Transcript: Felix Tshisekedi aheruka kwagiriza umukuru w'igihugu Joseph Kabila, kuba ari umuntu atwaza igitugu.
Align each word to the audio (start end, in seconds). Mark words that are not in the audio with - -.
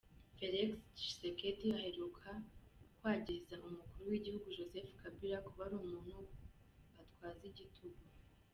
Felix 0.35 0.69
Tshisekedi 0.95 1.67
aheruka 1.77 2.29
kwagiriza 2.97 3.55
umukuru 3.67 4.05
w'igihugu 4.11 4.47
Joseph 4.57 4.91
Kabila, 5.01 5.37
kuba 5.47 5.61
ari 5.67 5.75
umuntu 5.83 6.17
atwaza 7.01 7.43
igitugu. 7.51 8.01